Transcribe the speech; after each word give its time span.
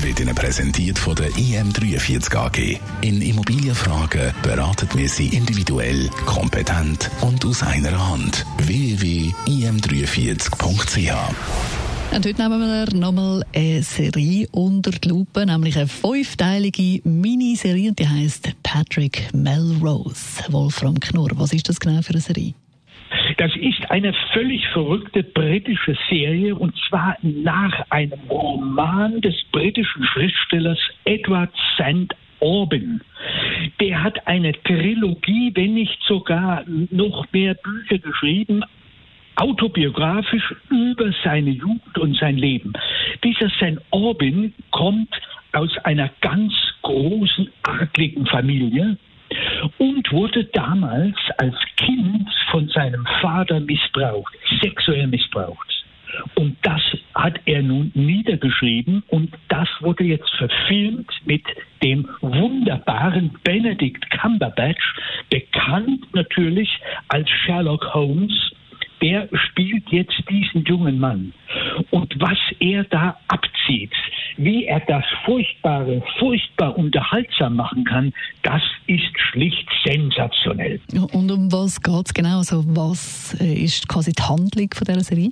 wird 0.00 0.20
Ihnen 0.20 0.34
präsentiert 0.34 0.98
von 0.98 1.14
der 1.14 1.28
IM43 1.30 2.36
AG. 2.36 2.80
In 3.02 3.20
Immobilienfragen 3.20 4.32
beraten 4.42 4.88
wir 4.94 5.08
Sie 5.08 5.28
individuell, 5.28 6.08
kompetent 6.24 7.10
und 7.20 7.44
aus 7.44 7.62
einer 7.62 8.10
Hand. 8.10 8.46
www.im43.ch 8.58 11.12
und 12.14 12.26
heute 12.26 12.42
nehmen 12.42 12.60
wir 12.60 12.94
nochmal 12.94 13.42
eine 13.54 13.82
Serie 13.82 14.46
unter 14.50 14.90
die 14.90 15.08
Lupe, 15.08 15.46
nämlich 15.46 15.78
eine 15.78 15.88
fünfteilige 15.88 17.00
Miniserie 17.08 17.92
die 17.92 18.06
heißt 18.06 18.50
Patrick 18.62 19.32
Melrose. 19.32 20.44
Wolfram 20.50 21.00
Knorr, 21.00 21.30
was 21.36 21.54
ist 21.54 21.70
das 21.70 21.80
genau 21.80 22.02
für 22.02 22.10
eine 22.10 22.20
Serie? 22.20 22.52
Das 23.36 23.54
ist 23.56 23.90
eine 23.90 24.12
völlig 24.32 24.66
verrückte 24.68 25.22
britische 25.22 25.96
Serie 26.08 26.54
und 26.54 26.74
zwar 26.88 27.16
nach 27.22 27.84
einem 27.90 28.18
Roman 28.28 29.20
des 29.20 29.34
britischen 29.52 30.04
Schriftstellers 30.04 30.78
Edward 31.04 31.50
St. 31.74 32.14
Orban. 32.40 33.00
Der 33.80 34.02
hat 34.02 34.26
eine 34.26 34.52
Trilogie, 34.64 35.52
wenn 35.54 35.74
nicht 35.74 35.98
sogar 36.02 36.64
noch 36.66 37.26
mehr 37.32 37.54
Bücher 37.54 37.98
geschrieben, 37.98 38.64
autobiografisch 39.36 40.54
über 40.68 41.12
seine 41.24 41.50
Jugend 41.50 41.98
und 41.98 42.16
sein 42.16 42.36
Leben. 42.36 42.72
Dieser 43.22 43.48
St. 43.50 43.80
Orban 43.90 44.52
kommt 44.70 45.14
aus 45.52 45.76
einer 45.84 46.10
ganz 46.20 46.52
großen, 46.82 47.48
adligen 47.62 48.26
Familie 48.26 48.96
und 49.78 50.12
wurde 50.12 50.44
damals 50.44 51.16
als 51.38 51.56
Kind 51.76 52.11
seinem 52.72 53.06
Vater 53.20 53.60
missbraucht, 53.60 54.34
sexuell 54.60 55.06
missbraucht. 55.06 55.68
Und 56.34 56.56
das 56.62 56.80
hat 57.14 57.40
er 57.46 57.62
nun 57.62 57.90
niedergeschrieben 57.94 59.02
und 59.08 59.32
das 59.48 59.68
wurde 59.80 60.04
jetzt 60.04 60.30
verfilmt 60.36 61.10
mit 61.24 61.44
dem 61.82 62.08
wunderbaren 62.20 63.30
Benedict 63.44 64.10
Cumberbatch, 64.10 64.94
bekannt 65.30 66.14
natürlich 66.14 66.68
als 67.08 67.28
Sherlock 67.30 67.94
Holmes. 67.94 68.32
Der 69.00 69.28
spielt 69.32 69.88
jetzt 69.90 70.22
diesen 70.30 70.64
jungen 70.64 70.98
Mann. 71.00 71.32
Und 71.90 72.14
was 72.20 72.38
er 72.60 72.84
da 72.84 73.16
abzieht, 73.72 73.92
wie 74.36 74.66
er 74.66 74.80
das 74.80 75.04
Furchtbare 75.24 76.02
furchtbar 76.18 76.76
unterhaltsam 76.76 77.56
machen 77.56 77.84
kann, 77.84 78.12
das 78.42 78.62
ist 78.86 79.18
schlicht 79.30 79.68
sensationell. 79.84 80.80
Und 81.12 81.30
um 81.30 81.52
was 81.52 81.80
geht 81.80 82.06
es 82.06 82.14
genau? 82.14 82.38
Also 82.38 82.62
was 82.66 83.36
äh, 83.40 83.64
ist 83.64 83.88
quasi 83.88 84.12
die 84.12 84.22
Handlung 84.22 84.68
von 84.74 84.84
dieser 84.86 85.00
Serie? 85.00 85.30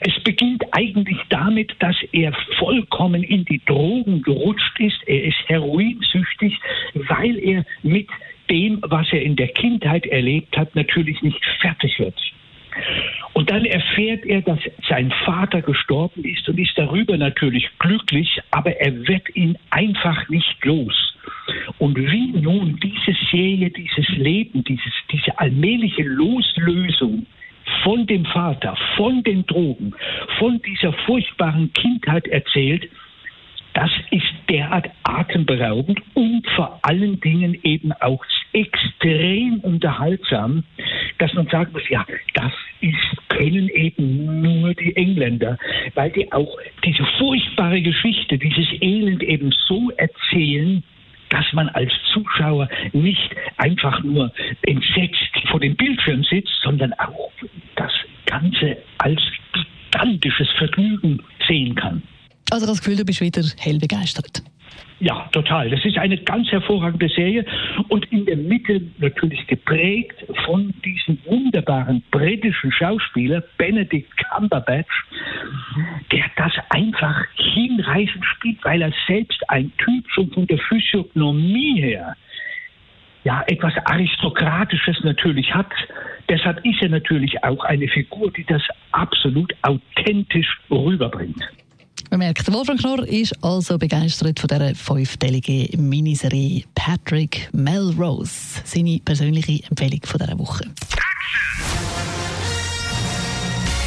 Es 0.00 0.22
beginnt 0.22 0.62
eigentlich 0.72 1.18
damit, 1.30 1.74
dass 1.80 1.96
er 2.12 2.32
vollkommen 2.58 3.22
in 3.22 3.44
die 3.44 3.60
Drogen 3.66 4.22
gerutscht 4.22 4.78
ist. 4.78 4.98
Er 5.06 5.24
ist 5.24 5.38
heroinsüchtig, 5.46 6.58
weil 6.94 7.38
er 7.38 7.64
mit 7.82 8.08
dem, 8.50 8.78
was 8.82 9.06
er 9.12 9.22
in 9.22 9.36
der 9.36 9.48
Kindheit 9.48 10.06
erlebt 10.06 10.56
hat, 10.56 10.74
natürlich 10.76 11.20
nicht 11.22 11.42
fertig 11.60 11.98
wird. 11.98 12.14
Und 13.32 13.50
dann 13.50 13.64
erfährt 13.64 14.24
er, 14.24 14.42
dass 14.42 14.60
sein 14.88 15.12
Vater 15.24 15.60
gestorben 15.60 16.24
ist 16.24 16.48
und 16.48 16.58
ist 16.58 16.76
darüber 16.76 17.16
natürlich 17.16 17.68
glücklich, 17.78 18.40
aber 18.50 18.76
er 18.80 19.06
wird 19.08 19.34
ihn 19.34 19.58
einfach 19.70 20.28
nicht 20.28 20.64
los. 20.64 21.16
Und 21.78 21.98
wie 21.98 22.32
nun 22.32 22.78
diese 22.80 23.16
Serie, 23.30 23.70
dieses 23.70 24.08
Leben, 24.10 24.62
dieses, 24.64 24.92
diese 25.10 25.38
allmähliche 25.38 26.02
Loslösung 26.02 27.26
von 27.82 28.06
dem 28.06 28.24
Vater, 28.24 28.76
von 28.96 29.22
den 29.22 29.44
Drogen, 29.46 29.94
von 30.38 30.60
dieser 30.62 30.92
furchtbaren 30.92 31.72
Kindheit 31.72 32.28
erzählt, 32.28 32.88
das 33.74 33.90
ist 34.10 34.32
derart 34.48 34.88
atemberaubend 35.02 36.00
und 36.14 36.48
vor 36.54 36.78
allen 36.82 37.20
Dingen 37.20 37.58
eben 37.64 37.92
auch 37.92 38.24
extrem 38.52 39.58
unterhaltsam, 39.60 40.62
dass 41.18 41.32
man 41.34 41.46
sagen 41.48 41.72
muss, 41.72 41.88
ja, 41.88 42.04
das 42.34 42.52
ist, 42.80 43.28
können 43.28 43.68
eben 43.68 44.42
nur 44.42 44.74
die 44.74 44.94
Engländer, 44.96 45.58
weil 45.94 46.10
die 46.10 46.30
auch 46.32 46.56
diese 46.84 47.04
furchtbare 47.18 47.80
Geschichte, 47.80 48.38
dieses 48.38 48.66
Elend 48.80 49.22
eben 49.22 49.52
so 49.66 49.90
erzählen, 49.96 50.82
dass 51.30 51.44
man 51.52 51.68
als 51.70 51.92
Zuschauer 52.12 52.68
nicht 52.92 53.30
einfach 53.56 54.02
nur 54.02 54.32
entsetzt 54.62 55.32
vor 55.50 55.60
dem 55.60 55.74
Bildschirm 55.76 56.22
sitzt, 56.24 56.52
sondern 56.62 56.92
auch 56.94 57.32
das 57.76 57.92
Ganze 58.26 58.76
als 58.98 59.20
gigantisches 59.52 60.48
Vergnügen 60.58 61.22
sehen 61.46 61.74
kann. 61.74 62.02
Also 62.50 62.66
das 62.66 62.78
Gefühl, 62.80 62.96
du 62.96 63.04
bist 63.04 63.20
wieder 63.20 63.42
hell 63.58 63.78
begeistert. 63.78 64.42
Ja, 65.00 65.28
total. 65.32 65.70
Das 65.70 65.84
ist 65.84 65.98
eine 65.98 66.16
ganz 66.18 66.50
hervorragende 66.50 67.08
Serie 67.08 67.44
und 67.88 68.10
in 68.12 68.26
der 68.26 68.36
Mitte 68.36 68.80
natürlich 68.98 69.46
geprägt 69.46 70.24
von 70.44 70.72
diesem 70.84 71.18
wunderbaren 71.26 72.02
britischen 72.10 72.70
Schauspieler 72.70 73.42
Benedict 73.58 74.10
Cumberbatch, 74.16 75.04
der 76.12 76.24
das 76.36 76.52
einfach 76.70 77.24
hinreißend 77.34 78.24
spielt, 78.36 78.64
weil 78.64 78.82
er 78.82 78.92
selbst 79.06 79.42
ein 79.50 79.72
Typ 79.78 80.08
schon 80.10 80.30
von 80.30 80.46
der 80.46 80.58
Physiognomie 80.58 81.80
her 81.82 82.16
ja 83.24 83.42
etwas 83.46 83.74
Aristokratisches 83.86 85.02
natürlich 85.02 85.52
hat. 85.52 85.72
Deshalb 86.28 86.64
ist 86.64 86.80
er 86.82 86.90
natürlich 86.90 87.42
auch 87.42 87.64
eine 87.64 87.88
Figur, 87.88 88.30
die 88.30 88.44
das 88.44 88.62
absolut 88.92 89.52
authentisch 89.62 90.60
rüberbringt. 90.70 91.42
Man 92.16 92.32
Wolfram 92.48 92.76
Knorr 92.76 93.08
ist 93.08 93.34
also 93.42 93.76
begeistert 93.76 94.38
von 94.38 94.46
dieser 94.46 94.72
fünfteiligen 94.76 95.88
Miniserie 95.88 96.62
Patrick 96.76 97.48
Melrose. 97.52 98.30
Seine 98.62 99.00
persönliche 99.04 99.64
Empfehlung 99.68 100.00
von 100.04 100.20
dieser 100.20 100.38
Woche. 100.38 100.64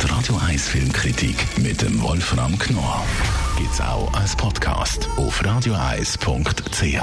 Die 0.00 0.06
Radio 0.06 0.36
1 0.36 0.68
Filmkritik 0.68 1.34
mit 1.58 1.82
dem 1.82 2.00
Wolfram 2.00 2.56
Knorr 2.60 3.04
gibt 3.58 3.72
es 3.72 3.80
auch 3.80 4.12
als 4.14 4.36
Podcast 4.36 5.08
auf 5.16 5.44
radioeis.ch. 5.44 7.02